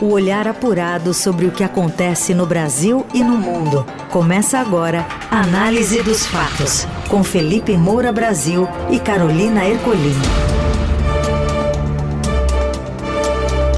[0.00, 3.84] O olhar apurado sobre o que acontece no Brasil e no mundo.
[4.08, 10.14] Começa agora Análise dos Fatos, com Felipe Moura Brasil e Carolina Ercolim.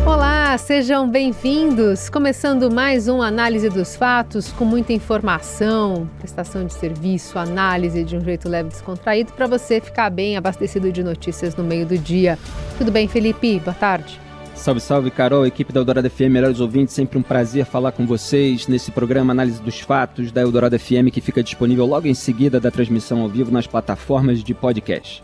[0.06, 2.08] Olá, sejam bem-vindos.
[2.08, 8.20] Começando mais um Análise dos Fatos com muita informação, prestação de serviço, análise de um
[8.20, 12.38] jeito leve e descontraído para você ficar bem abastecido de notícias no meio do dia.
[12.78, 13.58] Tudo bem, Felipe?
[13.58, 14.21] Boa tarde.
[14.54, 18.68] Salve, salve, Carol, equipe da Eldorado FM, melhores ouvintes, sempre um prazer falar com vocês
[18.68, 22.70] nesse programa Análise dos Fatos da Eldorado FM, que fica disponível logo em seguida da
[22.70, 25.22] transmissão ao vivo nas plataformas de podcast.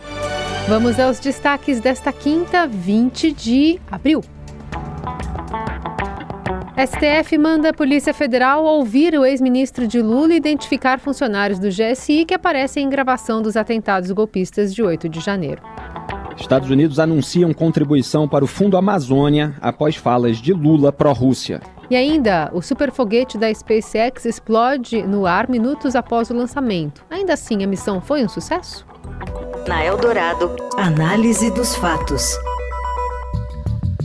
[0.69, 4.23] Vamos aos destaques desta quinta, 20 de abril.
[6.79, 12.25] STF manda a Polícia Federal ouvir o ex-ministro de Lula e identificar funcionários do GSI
[12.25, 15.61] que aparecem em gravação dos atentados golpistas de 8 de janeiro.
[16.41, 21.61] Estados Unidos anunciam contribuição para o Fundo Amazônia após falas de Lula pró-Rússia.
[21.91, 27.05] E ainda, o superfoguete da SpaceX explode no ar minutos após o lançamento.
[27.11, 28.87] Ainda assim, a missão foi um sucesso?
[29.67, 32.39] Na Eldorado, análise dos fatos.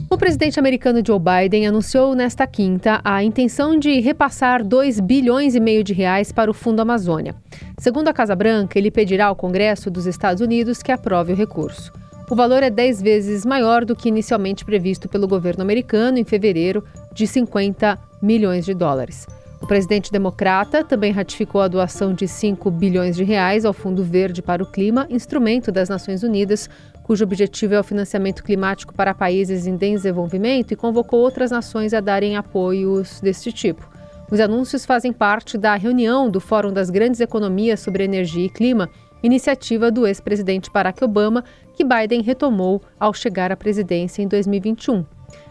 [0.09, 5.59] O presidente americano Joe Biden anunciou nesta quinta a intenção de repassar 2 bilhões e
[5.59, 7.36] meio de reais para o Fundo Amazônia.
[7.80, 11.92] Segundo a Casa Branca, ele pedirá ao Congresso dos Estados Unidos que aprove o recurso.
[12.34, 16.84] O valor é 10 vezes maior do que inicialmente previsto pelo governo americano em fevereiro,
[17.14, 19.28] de 50 milhões de dólares.
[19.62, 24.42] O presidente democrata também ratificou a doação de 5 bilhões de reais ao Fundo Verde
[24.42, 26.67] para o Clima, instrumento das Nações Unidas,
[27.03, 32.00] cujo objetivo é o financiamento climático para países em desenvolvimento e convocou outras nações a
[32.00, 33.88] darem apoios deste tipo.
[34.31, 38.90] Os anúncios fazem parte da reunião do Fórum das Grandes Economias sobre Energia e Clima,
[39.24, 41.44] iniciativa do ex-presidente Barack Obama,
[41.74, 45.06] que Biden retomou ao chegar à presidência em 2021.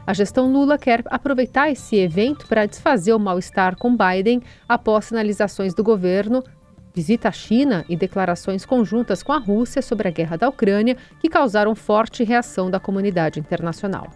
[0.06, 5.74] A gestão Lula quer aproveitar esse evento para desfazer o mal-estar com Biden após sinalizações
[5.74, 6.44] do governo,
[6.94, 11.28] visita à China e declarações conjuntas com a Rússia sobre a guerra da Ucrânia que
[11.28, 14.10] causaram forte reação da comunidade internacional.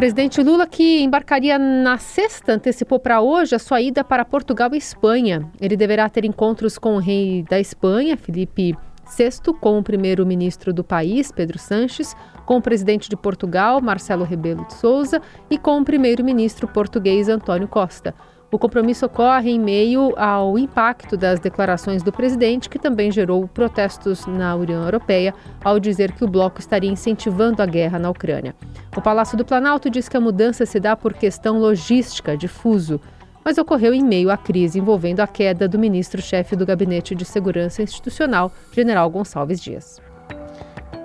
[0.00, 4.78] Presidente Lula, que embarcaria na sexta, antecipou para hoje a sua ida para Portugal e
[4.78, 5.46] Espanha.
[5.60, 8.74] Ele deverá ter encontros com o rei da Espanha, Felipe
[9.14, 12.16] VI, com o primeiro-ministro do país, Pedro Sanches,
[12.46, 17.68] com o presidente de Portugal, Marcelo Rebelo de Souza, e com o primeiro-ministro português, Antônio
[17.68, 18.14] Costa.
[18.52, 24.26] O compromisso ocorre em meio ao impacto das declarações do presidente, que também gerou protestos
[24.26, 28.56] na União Europeia ao dizer que o bloco estaria incentivando a guerra na Ucrânia.
[28.96, 33.00] O Palácio do Planalto diz que a mudança se dá por questão logística de fuso,
[33.44, 37.82] mas ocorreu em meio à crise envolvendo a queda do ministro-chefe do Gabinete de Segurança
[37.82, 40.02] Institucional, General Gonçalves Dias.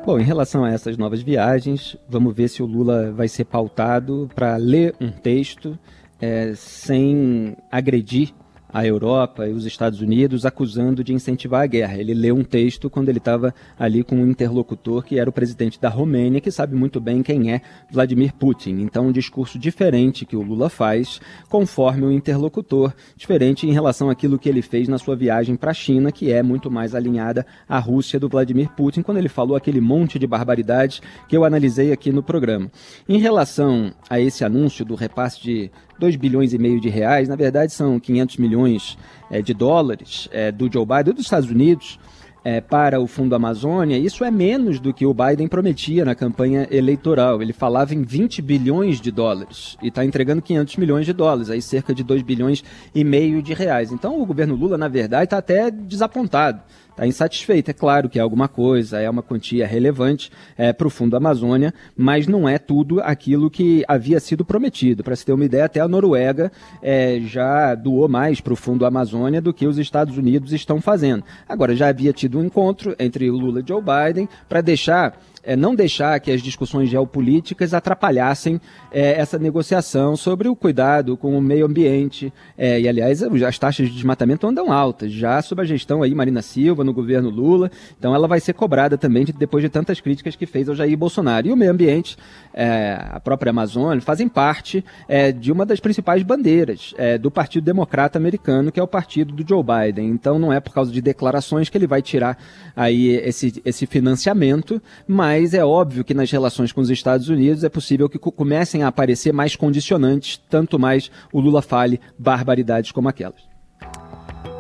[0.03, 4.29] Bom, em relação a essas novas viagens, vamos ver se o Lula vai ser pautado
[4.34, 5.78] para ler um texto
[6.19, 8.33] é, sem agredir
[8.75, 11.97] a Europa e os Estados Unidos acusando de incentivar a guerra.
[11.97, 15.79] Ele leu um texto quando ele estava ali com um interlocutor que era o presidente
[15.79, 18.81] da Romênia, que sabe muito bem quem é Vladimir Putin.
[18.81, 24.37] Então, um discurso diferente que o Lula faz, conforme o interlocutor, diferente em relação àquilo
[24.37, 27.79] que ele fez na sua viagem para a China, que é muito mais alinhada à
[27.79, 32.11] Rússia do Vladimir Putin, quando ele falou aquele monte de barbaridades que eu analisei aqui
[32.11, 32.69] no programa.
[33.07, 37.35] Em relação a esse anúncio do repasse de 2 bilhões e meio de reais, na
[37.35, 38.97] verdade são 500 milhões
[39.29, 42.00] é, de dólares é, do Joe Biden dos Estados Unidos
[42.45, 46.67] é, para o Fundo Amazônia, isso é menos do que o Biden prometia na campanha
[46.69, 47.41] eleitoral.
[47.41, 51.59] Ele falava em 20 bilhões de dólares e está entregando 500 milhões de dólares, aí
[51.59, 52.63] cerca de 2 bilhões
[52.94, 53.91] e meio de reais.
[53.91, 56.61] Então o governo Lula, na verdade, está até desapontado
[56.95, 57.69] está insatisfeito.
[57.69, 61.73] É claro que é alguma coisa, é uma quantia relevante é, para o Fundo Amazônia,
[61.95, 65.03] mas não é tudo aquilo que havia sido prometido.
[65.03, 66.51] Para se ter uma ideia, até a Noruega
[66.81, 71.23] é, já doou mais para o Fundo Amazônia do que os Estados Unidos estão fazendo.
[71.47, 75.75] Agora, já havia tido um encontro entre Lula e Joe Biden para deixar é, não
[75.75, 78.59] deixar que as discussões geopolíticas atrapalhassem
[78.91, 82.34] é, essa negociação sobre o cuidado com o meio ambiente.
[82.58, 86.41] É, e, aliás, as taxas de desmatamento andam altas, já sob a gestão aí Marina
[86.41, 87.69] Silva, no governo Lula.
[87.97, 90.97] Então, ela vai ser cobrada também de, depois de tantas críticas que fez ao Jair
[90.97, 91.47] Bolsonaro.
[91.47, 92.17] E o meio ambiente,
[92.53, 97.64] é, a própria Amazônia, fazem parte é, de uma das principais bandeiras é, do Partido
[97.64, 100.09] Democrata Americano, que é o partido do Joe Biden.
[100.09, 102.37] Então, não é por causa de declarações que ele vai tirar
[102.75, 107.66] aí esse, esse financiamento, mas mas é óbvio que nas relações com os Estados Unidos
[107.66, 113.09] é possível que comecem a aparecer mais condicionantes, tanto mais o Lula fale barbaridades como
[113.09, 113.41] aquelas.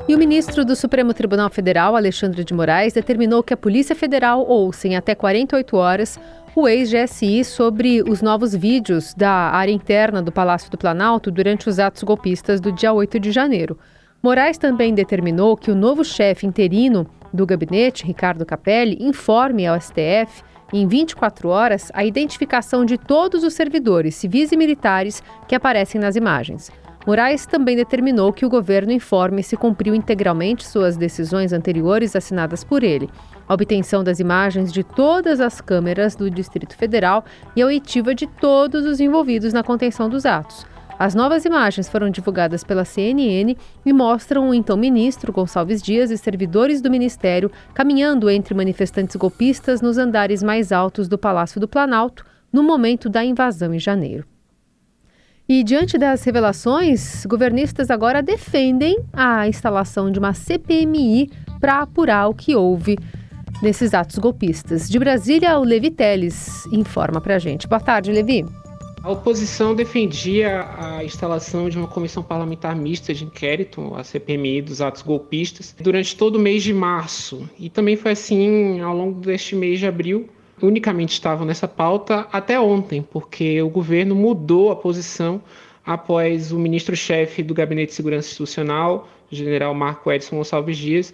[0.05, 4.45] E o ministro do Supremo Tribunal Federal, Alexandre de Moraes, determinou que a Polícia Federal
[4.45, 6.19] ouça em até 48 horas
[6.53, 11.79] o ex-GSI sobre os novos vídeos da área interna do Palácio do Planalto durante os
[11.79, 13.79] atos golpistas do dia 8 de janeiro.
[14.21, 20.43] Moraes também determinou que o novo chefe interino do gabinete, Ricardo Capelli, informe ao STF
[20.81, 26.15] em 24 horas a identificação de todos os servidores civis e militares que aparecem nas
[26.15, 26.71] imagens.
[27.07, 32.83] Moraes também determinou que o governo informe se cumpriu integralmente suas decisões anteriores assinadas por
[32.83, 33.09] ele,
[33.47, 37.23] a obtenção das imagens de todas as câmeras do Distrito Federal
[37.55, 40.65] e a oitiva de todos os envolvidos na contenção dos atos.
[40.97, 46.17] As novas imagens foram divulgadas pela CNN e mostram o então ministro Gonçalves Dias e
[46.17, 52.25] servidores do ministério caminhando entre manifestantes golpistas nos andares mais altos do Palácio do Planalto
[52.51, 54.25] no momento da invasão em janeiro.
[55.47, 62.33] E diante das revelações, governistas agora defendem a instalação de uma CPMI para apurar o
[62.33, 62.97] que houve
[63.61, 64.89] nesses atos golpistas.
[64.89, 67.67] De Brasília, o Levi Teles informa para a gente.
[67.67, 68.45] Boa tarde, Levi.
[69.05, 74.81] A oposição defendia a instalação de uma comissão parlamentar mista de inquérito, a CPMI dos
[74.81, 77.47] atos golpistas, durante todo o mês de março.
[77.59, 80.27] E também foi assim ao longo deste mês de abril.
[80.59, 85.39] Unicamente estavam nessa pauta até ontem, porque o governo mudou a posição
[85.85, 91.13] após o ministro-chefe do Gabinete de Segurança Institucional, o general Marco Edson Gonçalves Dias,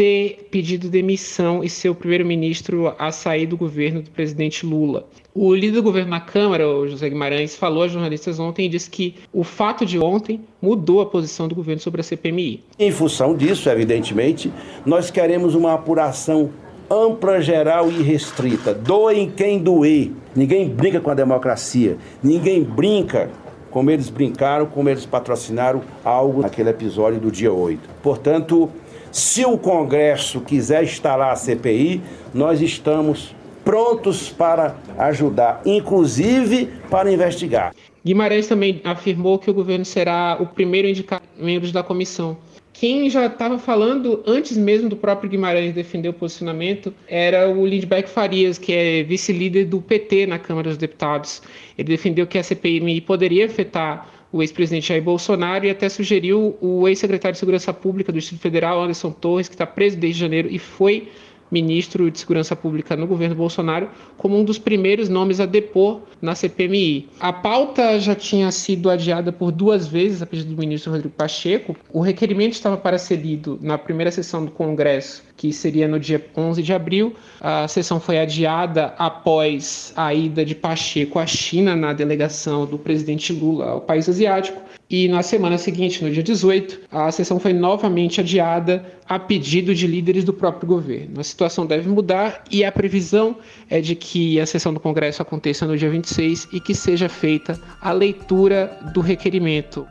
[0.00, 5.06] ter pedido demissão e ser o primeiro-ministro a sair do governo do presidente Lula.
[5.34, 8.88] O líder do governo na Câmara, o José Guimarães, falou a jornalistas ontem e disse
[8.88, 12.64] que o fato de ontem mudou a posição do governo sobre a CPMI.
[12.78, 14.50] Em função disso, evidentemente,
[14.86, 16.48] nós queremos uma apuração
[16.90, 18.72] ampla, geral e restrita.
[18.72, 20.12] Doem quem doer.
[20.34, 21.98] Ninguém brinca com a democracia.
[22.22, 23.28] Ninguém brinca
[23.70, 27.80] como eles brincaram, como eles patrocinaram algo naquele episódio do dia 8.
[28.02, 28.70] Portanto,
[29.12, 32.00] se o Congresso quiser instalar a CPI,
[32.32, 33.34] nós estamos
[33.64, 37.74] prontos para ajudar, inclusive para investigar.
[38.04, 42.36] Guimarães também afirmou que o governo será o primeiro a indicar membros da comissão.
[42.72, 48.08] Quem já estava falando antes mesmo do próprio Guimarães defender o posicionamento era o Lindbeck
[48.08, 51.42] Farias, que é vice-líder do PT na Câmara dos Deputados.
[51.76, 56.86] Ele defendeu que a CPI poderia afetar o ex-presidente Jair Bolsonaro e até sugeriu o
[56.88, 60.58] ex-secretário de Segurança Pública do Distrito Federal, Anderson Torres, que está preso desde janeiro e
[60.58, 61.08] foi
[61.50, 66.34] ministro de Segurança Pública no governo Bolsonaro, como um dos primeiros nomes a depor na
[66.34, 67.08] CPMI.
[67.18, 71.76] A pauta já tinha sido adiada por duas vezes a pedido do ministro Rodrigo Pacheco.
[71.92, 76.24] O requerimento estava para ser lido na primeira sessão do Congresso, que seria no dia
[76.36, 77.14] 11 de abril.
[77.40, 83.32] A sessão foi adiada após a ida de Pacheco à China na delegação do presidente
[83.32, 84.60] Lula ao país asiático.
[84.90, 89.86] E na semana seguinte, no dia 18, a sessão foi novamente adiada a pedido de
[89.86, 91.20] líderes do próprio governo.
[91.20, 93.36] A situação deve mudar e a previsão
[93.68, 97.56] é de que a sessão do Congresso aconteça no dia 26 e que seja feita
[97.80, 99.86] a leitura do requerimento.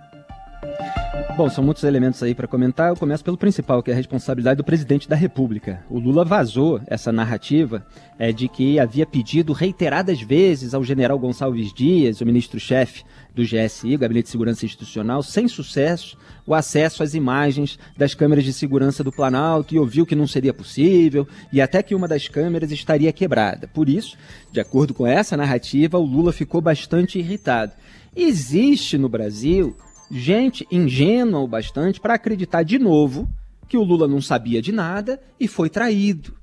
[1.40, 2.90] Bom, são muitos elementos aí para comentar.
[2.90, 5.86] Eu começo pelo principal, que é a responsabilidade do presidente da República.
[5.90, 7.88] O Lula vazou essa narrativa
[8.20, 13.96] é, de que havia pedido reiteradas vezes ao general Gonçalves Dias, o ministro-chefe do GSI,
[13.96, 19.10] Gabinete de Segurança Institucional, sem sucesso, o acesso às imagens das câmeras de segurança do
[19.10, 23.66] Planalto e ouviu que não seria possível e até que uma das câmeras estaria quebrada.
[23.66, 24.18] Por isso,
[24.52, 27.72] de acordo com essa narrativa, o Lula ficou bastante irritado.
[28.14, 29.78] Existe no Brasil
[30.12, 33.30] gente ingênua o bastante para acreditar de novo
[33.68, 36.34] que o Lula não sabia de nada e foi traído.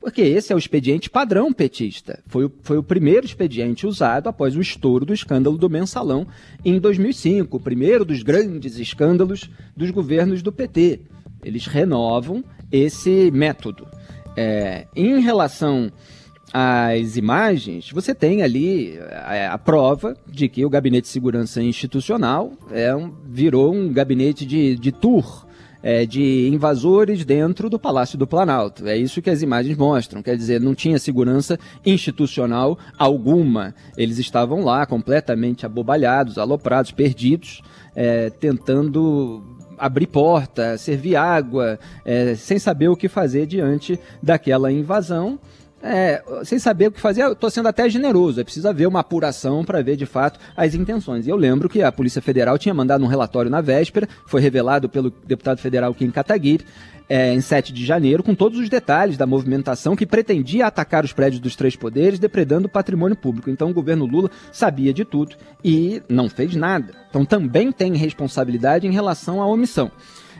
[0.00, 2.22] Porque esse é o expediente padrão petista.
[2.26, 6.26] Foi o, foi o primeiro expediente usado após o estouro do escândalo do mensalão
[6.62, 11.00] em 2005, o primeiro dos grandes escândalos dos governos do PT.
[11.42, 13.86] Eles renovam esse método.
[14.36, 15.90] É, em relação
[16.56, 22.52] às imagens, você tem ali a, a, prova de que o Gabinete de Segurança Institucional
[22.70, 25.44] é um, virou um gabinete de, de tour
[25.82, 28.86] é, de invasores dentro do Palácio do Planalto.
[28.86, 30.22] É isso que as imagens mostram.
[30.22, 33.74] Quer dizer, não tinha segurança institucional alguma.
[33.96, 37.62] Eles estavam lá completamente abobalhados, aloprados, perdidos,
[37.96, 39.42] é, tentando
[39.76, 45.40] abrir porta, servir água, é, sem saber o que fazer diante daquela invasão
[45.84, 48.40] é, sem saber o que fazer, tô sendo até generoso.
[48.40, 51.26] É preciso haver uma apuração para ver de fato as intenções.
[51.26, 54.88] E eu lembro que a Polícia Federal tinha mandado um relatório na véspera, foi revelado
[54.88, 56.64] pelo deputado federal Kim Kataguiri,
[57.06, 61.12] é, em 7 de janeiro, com todos os detalhes da movimentação que pretendia atacar os
[61.12, 63.50] prédios dos três poderes, depredando o patrimônio público.
[63.50, 66.94] Então o governo Lula sabia de tudo e não fez nada.
[67.10, 69.90] Então também tem responsabilidade em relação à omissão.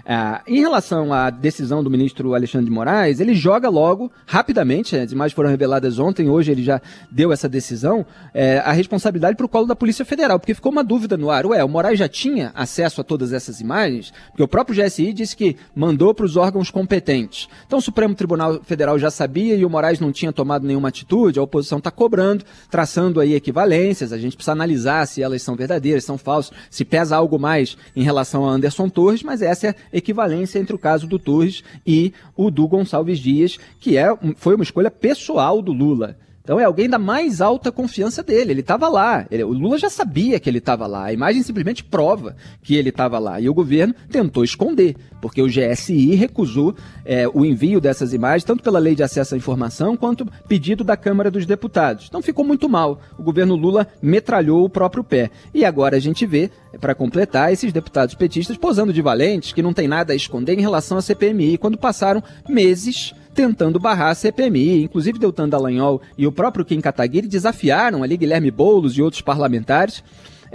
[0.07, 5.13] Ah, em relação à decisão do ministro Alexandre de Moraes, ele joga logo, rapidamente, as
[5.13, 6.81] imagens foram reveladas ontem, hoje ele já
[7.11, 10.85] deu essa decisão, é, a responsabilidade para o colo da Polícia Federal, porque ficou uma
[10.85, 11.47] dúvida no ar.
[11.47, 14.13] Ué, o Moraes já tinha acesso a todas essas imagens?
[14.29, 17.49] Porque o próprio GSI disse que mandou para os órgãos competentes.
[17.67, 21.39] Então o Supremo Tribunal Federal já sabia e o Moraes não tinha tomado nenhuma atitude,
[21.39, 26.05] a oposição está cobrando, traçando aí equivalências, a gente precisa analisar se elas são verdadeiras,
[26.05, 30.59] são falsas, se pesa algo mais em relação a Anderson Torres, mas essa é equivalência
[30.59, 34.91] entre o caso do Torres e o do Gonçalves Dias, que é, foi uma escolha
[34.91, 36.19] pessoal do Lula.
[36.45, 38.53] Então é alguém da mais alta confiança dele.
[38.53, 39.27] Ele estava lá.
[39.31, 41.05] Ele, o Lula já sabia que ele estava lá.
[41.05, 43.41] A imagem simplesmente prova que ele estava lá.
[43.41, 48.63] E o governo tentou esconder, porque o GSI recusou é, o envio dessas imagens, tanto
[48.63, 52.09] pela lei de acesso à informação, quanto pedido da Câmara dos Deputados.
[52.11, 53.01] Então ficou muito mal.
[53.19, 55.31] O governo Lula metralhou o próprio pé.
[55.55, 59.73] E agora a gente vê, para completar, esses deputados petistas posando de valentes, que não
[59.73, 64.85] tem nada a esconder em relação à CPMI, quando passaram meses tentando barrar a CPMI.
[64.85, 70.03] Inclusive, Deltan Dallagnol e o próprio Kim Kataguiri desafiaram ali Guilherme Boulos e outros parlamentares.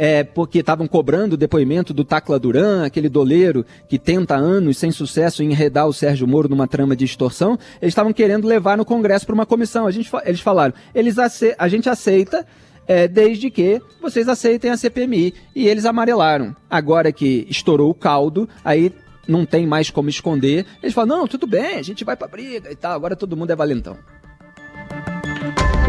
[0.02, 4.92] É, porque estavam cobrando o depoimento do Tacla Duran, aquele doleiro que tenta anos sem
[4.92, 9.26] sucesso enredar o Sérgio Moro numa trama de extorsão, eles estavam querendo levar no Congresso
[9.26, 9.86] para uma comissão.
[9.86, 11.18] A gente, eles falaram, eles
[11.58, 12.46] a gente aceita
[12.90, 15.36] é, desde que vocês aceitem a CPMI.
[15.56, 16.56] E eles amarelaram.
[16.68, 18.92] Agora que estourou o caldo, aí
[19.28, 22.72] não tem mais como esconder, eles falam: não, tudo bem, a gente vai pra briga
[22.72, 23.98] e tal, agora todo mundo é valentão.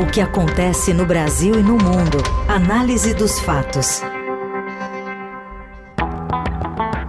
[0.00, 2.18] O que acontece no Brasil e no mundo.
[2.48, 4.02] Análise dos fatos.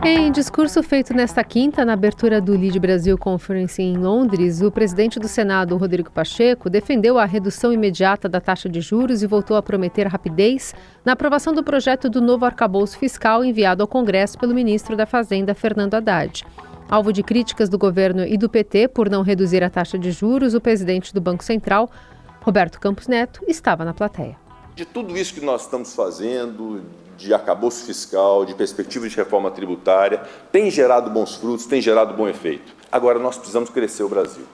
[0.04, 5.20] Em discurso feito nesta quinta, na abertura do Lead Brasil Conference em Londres, o presidente
[5.20, 9.62] do Senado, Rodrigo Pacheco, defendeu a redução imediata da taxa de juros e voltou a
[9.62, 10.74] prometer rapidez
[11.06, 15.54] na aprovação do projeto do novo arcabouço fiscal enviado ao Congresso pelo ministro da Fazenda,
[15.54, 16.46] Fernando Haddad.
[16.90, 20.56] Alvo de críticas do governo e do PT por não reduzir a taxa de juros,
[20.56, 21.92] o presidente do Banco Central,
[22.42, 24.41] Roberto Campos Neto, estava na plateia.
[24.76, 26.82] De tudo isso que nós estamos fazendo,
[27.18, 32.28] de arcabouço fiscal, de perspectiva de reforma tributária, tem gerado bons frutos, tem gerado bom
[32.28, 32.74] efeito.
[32.90, 34.46] Agora nós precisamos crescer o Brasil.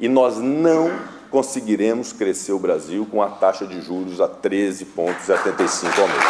[0.00, 0.90] E nós não
[1.30, 6.24] conseguiremos crescer o Brasil com a taxa de juros a 13,75 ao mês.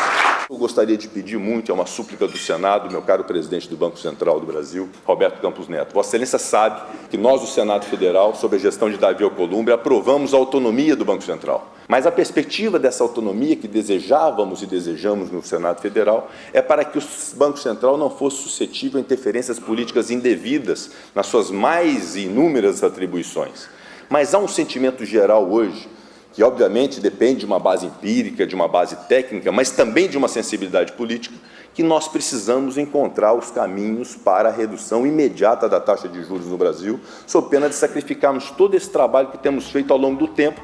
[0.50, 3.99] Eu gostaria de pedir muito, é uma súplica do Senado, meu caro presidente do Banco
[3.99, 5.92] Central do Brasil, Roberto Campos Neto.
[5.92, 6.80] Vossa Excelência sabe
[7.11, 11.04] que nós, do Senado Federal, sob a gestão de Davi Alcolumbre, aprovamos a autonomia do
[11.04, 11.77] Banco Central.
[11.88, 16.99] Mas a perspectiva dessa autonomia que desejávamos e desejamos no Senado Federal é para que
[16.99, 17.02] o
[17.35, 23.71] Banco Central não fosse suscetível a interferências políticas indevidas nas suas mais inúmeras atribuições.
[24.11, 25.88] Mas há um sentimento geral hoje
[26.35, 30.28] que obviamente depende de uma base empírica, de uma base técnica, mas também de uma
[30.28, 31.35] sensibilidade política,
[31.75, 36.57] que nós precisamos encontrar os caminhos para a redução imediata da taxa de juros no
[36.57, 40.61] Brasil, sob pena de sacrificarmos todo esse trabalho que temos feito ao longo do tempo.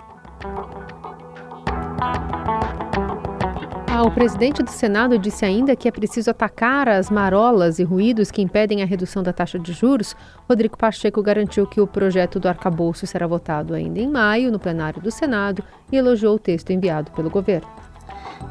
[3.88, 8.30] Ah, o presidente do Senado disse ainda que é preciso atacar as marolas e ruídos
[8.30, 10.16] que impedem a redução da taxa de juros.
[10.48, 15.00] Rodrigo Pacheco garantiu que o projeto do arcabouço será votado ainda em maio no plenário
[15.00, 17.68] do Senado e elogiou o texto enviado pelo governo.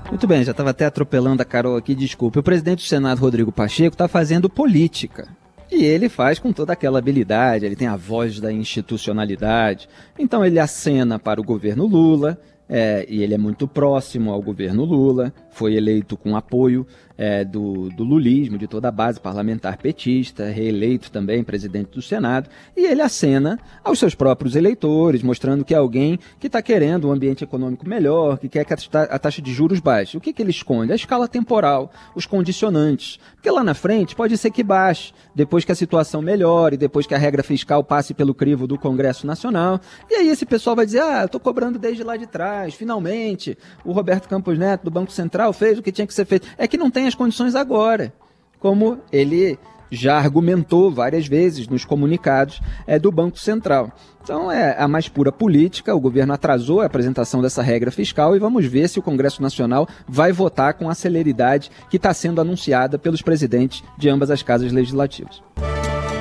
[0.10, 2.40] Muito bem, já estava até atropelando a Carol aqui, desculpe.
[2.40, 5.28] O presidente do Senado, Rodrigo Pacheco, está fazendo política.
[5.72, 9.90] E ele faz com toda aquela habilidade, ele tem a voz da institucionalidade.
[10.18, 12.40] Então ele acena para o governo Lula,
[12.76, 17.90] é, e ele é muito próximo ao governo Lula, foi eleito com apoio é, do,
[17.90, 23.02] do, lulismo, de toda a base parlamentar petista, reeleito também presidente do Senado, e ele
[23.02, 27.88] acena aos seus próprios eleitores, mostrando que é alguém que está querendo um ambiente econômico
[27.88, 30.18] melhor, que quer que a taxa de juros baixe.
[30.18, 30.92] O que, que ele esconde?
[30.92, 33.20] A escala temporal, os condicionantes.
[33.36, 37.14] Porque lá na frente pode ser que baixe, depois que a situação melhore, depois que
[37.14, 39.80] a regra fiscal passe pelo crivo do Congresso Nacional.
[40.10, 43.92] E aí esse pessoal vai dizer: ah, estou cobrando desde lá de trás, finalmente, o
[43.92, 46.48] Roberto Campos Neto, do Banco Central, fez o que tinha que ser feito.
[46.58, 48.14] É que não tem as condições agora.
[48.60, 49.58] Como ele
[49.94, 53.92] já argumentou várias vezes nos comunicados é, do Banco Central.
[54.24, 58.40] Então é a mais pura política, o governo atrasou a apresentação dessa regra fiscal e
[58.40, 62.98] vamos ver se o Congresso Nacional vai votar com a celeridade que está sendo anunciada
[62.98, 65.44] pelos presidentes de ambas as casas legislativas.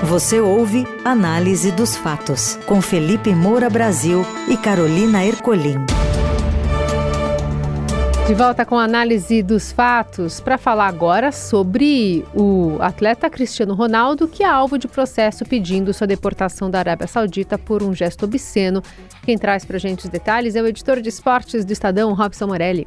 [0.03, 5.77] Você ouve Análise dos Fatos, com Felipe Moura Brasil e Carolina Ercolim.
[8.27, 14.29] De volta com a análise dos fatos para falar agora sobre o atleta Cristiano Ronaldo,
[14.29, 18.81] que é alvo de processo pedindo sua deportação da Arábia Saudita por um gesto obsceno.
[19.25, 22.87] Quem traz para gente os detalhes é o editor de esportes do Estadão, Robson Morelli.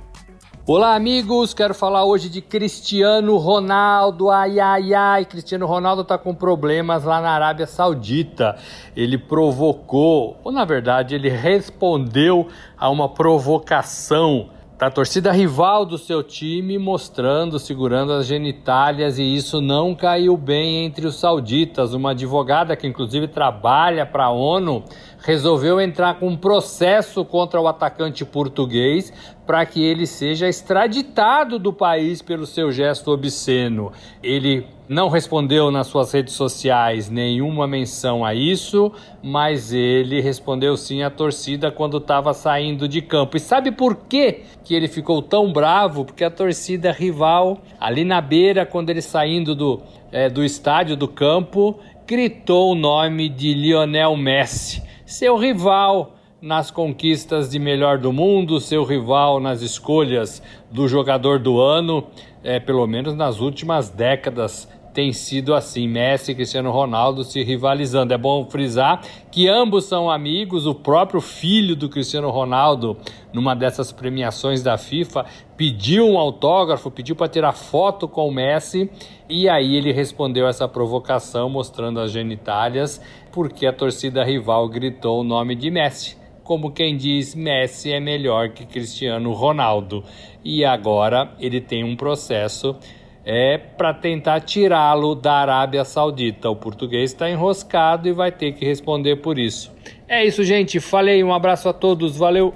[0.65, 1.53] Olá, amigos.
[1.53, 4.31] Quero falar hoje de Cristiano Ronaldo.
[4.31, 5.25] Ai, ai, ai.
[5.25, 8.57] Cristiano Ronaldo está com problemas lá na Arábia Saudita.
[8.95, 16.21] Ele provocou, ou na verdade, ele respondeu a uma provocação da torcida rival do seu
[16.21, 21.93] time, mostrando, segurando as genitálias, e isso não caiu bem entre os sauditas.
[21.93, 24.83] Uma advogada que, inclusive, trabalha para a ONU
[25.19, 29.13] resolveu entrar com um processo contra o atacante português
[29.45, 33.93] para que ele seja extraditado do país pelo seu gesto obsceno.
[34.21, 41.03] Ele não respondeu nas suas redes sociais nenhuma menção a isso, mas ele respondeu sim
[41.03, 43.37] à torcida quando estava saindo de campo.
[43.37, 46.05] E sabe por quê que ele ficou tão bravo?
[46.05, 51.07] Porque a torcida rival, ali na beira, quando ele saindo do, é, do estádio, do
[51.07, 56.15] campo, gritou o nome de Lionel Messi seu rival
[56.45, 62.05] nas conquistas de melhor do mundo, seu rival nas escolhas do jogador do ano,
[62.43, 68.13] é, pelo menos nas últimas décadas tem sido assim, Messi e Cristiano Ronaldo se rivalizando.
[68.13, 72.95] É bom frisar que ambos são amigos, o próprio filho do Cristiano Ronaldo,
[73.33, 75.25] numa dessas premiações da FIFA,
[75.57, 78.87] pediu um autógrafo, pediu para tirar foto com o Messi,
[79.27, 85.23] e aí ele respondeu essa provocação mostrando as genitálias, porque a torcida rival gritou o
[85.23, 90.03] nome de Messi como quem diz Messi é melhor que Cristiano Ronaldo.
[90.43, 92.77] E agora ele tem um processo
[93.25, 96.47] é para tentar tirá-lo da Arábia Saudita.
[96.47, 99.73] O português está enroscado e vai ter que responder por isso.
[100.07, 100.79] É isso, gente.
[100.79, 102.53] Falei, um abraço a todos, valeu.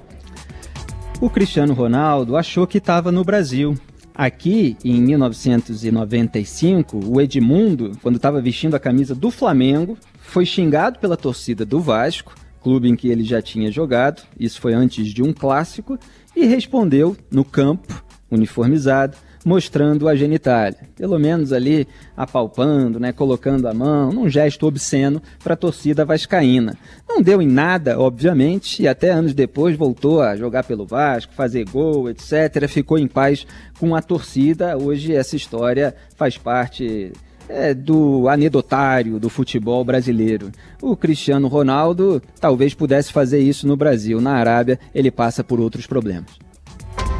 [1.20, 3.76] O Cristiano Ronaldo achou que estava no Brasil.
[4.14, 11.18] Aqui, em 1995, o Edmundo, quando estava vestindo a camisa do Flamengo, foi xingado pela
[11.18, 15.34] torcida do Vasco, clube em que ele já tinha jogado, isso foi antes de um
[15.34, 15.98] clássico,
[16.36, 23.74] e respondeu no campo, uniformizado, mostrando a genitália, pelo menos ali apalpando, né, colocando a
[23.74, 26.78] mão, num gesto obsceno para a torcida vascaína.
[27.08, 31.66] Não deu em nada, obviamente, e até anos depois voltou a jogar pelo Vasco, fazer
[31.70, 32.68] gol, etc.
[32.68, 33.48] Ficou em paz
[33.80, 34.78] com a torcida.
[34.78, 37.14] Hoje essa história faz parte
[37.50, 40.52] é, do anedotário do futebol brasileiro.
[40.82, 44.22] O Cristiano Ronaldo talvez pudesse fazer isso no Brasil.
[44.22, 46.30] Na Arábia, ele passa por outros problemas.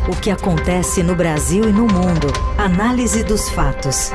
[0.08, 2.28] O que acontece no Brasil e no mundo.
[2.58, 4.12] Análise dos fatos.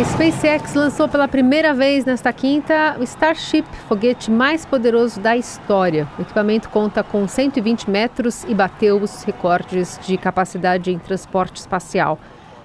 [0.00, 6.08] A SpaceX lançou pela primeira vez nesta quinta o Starship, foguete mais poderoso da história.
[6.18, 12.18] O equipamento conta com 120 metros e bateu os recordes de capacidade em transporte espacial.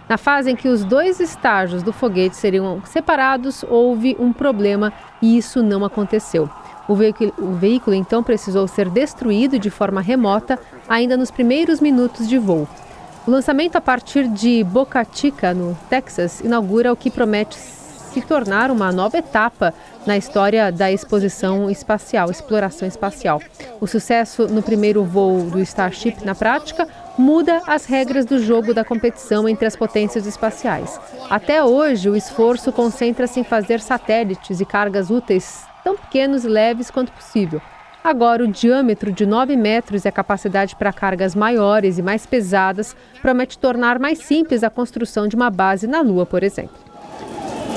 [0.08, 5.38] Na fase em que os dois estágios do foguete seriam separados, houve um problema e
[5.38, 6.50] isso não aconteceu.
[6.88, 12.30] O veículo, o veículo então precisou ser destruído de forma remota ainda nos primeiros minutos
[12.30, 12.66] de voo.
[13.28, 18.70] O lançamento a partir de Boca Chica, no Texas, inaugura o que promete se tornar
[18.70, 19.74] uma nova etapa
[20.06, 23.42] na história da exposição espacial, exploração espacial.
[23.82, 28.86] O sucesso no primeiro voo do Starship na prática muda as regras do jogo da
[28.86, 31.00] competição entre as potências espaciais.
[31.28, 36.92] Até hoje, o esforço concentra-se em fazer satélites e cargas úteis tão pequenos e leves
[36.92, 37.60] quanto possível.
[38.06, 42.96] Agora, o diâmetro de 9 metros e a capacidade para cargas maiores e mais pesadas
[43.20, 46.78] promete tornar mais simples a construção de uma base na Lua, por exemplo.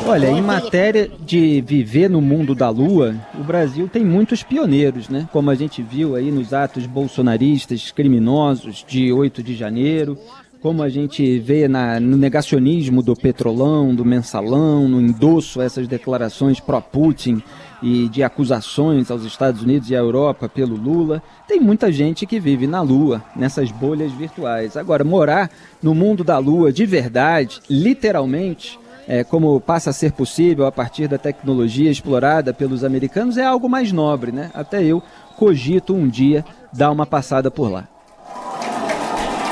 [0.06, 5.26] Olha, em matéria de viver no mundo da Lua, o Brasil tem muitos pioneiros, né?
[5.32, 10.18] Como a gente viu aí nos atos bolsonaristas criminosos de 8 de janeiro,
[10.60, 15.86] como a gente vê na, no negacionismo do petrolão, do mensalão, no endosso a essas
[15.86, 17.42] declarações pró-Putin
[17.80, 22.40] e de acusações aos Estados Unidos e à Europa pelo Lula, tem muita gente que
[22.40, 24.76] vive na Lua, nessas bolhas virtuais.
[24.76, 25.48] Agora, morar
[25.80, 31.06] no mundo da Lua de verdade, literalmente, é, como passa a ser possível a partir
[31.06, 34.50] da tecnologia explorada pelos americanos, é algo mais nobre, né?
[34.52, 35.00] Até eu
[35.36, 37.88] cogito um dia dar uma passada por lá.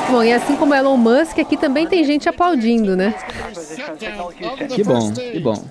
[0.09, 3.13] Bom, e assim como Elon Musk, aqui também tem gente aplaudindo, né?
[4.69, 5.63] Que bom, que bom.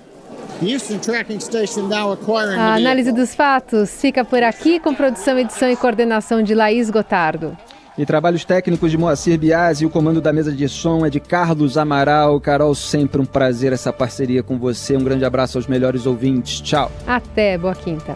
[2.57, 7.55] A análise dos fatos fica por aqui com produção, edição e coordenação de Laís Gotardo.
[7.97, 11.77] E trabalhos técnicos de Moacir Biasi, o comando da mesa de som é de Carlos
[11.77, 12.39] Amaral.
[12.39, 14.95] Carol, sempre um prazer essa parceria com você.
[14.95, 16.61] Um grande abraço aos melhores ouvintes.
[16.61, 16.91] Tchau.
[17.07, 18.15] Até, boa quinta.